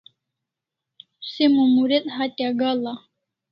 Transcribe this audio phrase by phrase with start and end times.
[1.31, 2.93] Se Mumuret hatya ga'l'a